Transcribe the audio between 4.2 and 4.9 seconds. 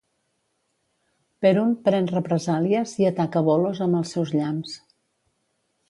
llamps.